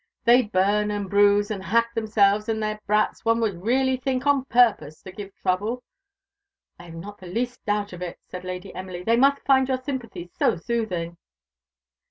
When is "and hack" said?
1.51-1.93